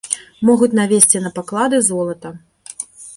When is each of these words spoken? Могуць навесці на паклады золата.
Могуць 0.49 0.69
навесці 0.79 1.21
на 1.25 1.31
паклады 1.39 1.77
золата. 1.91 2.29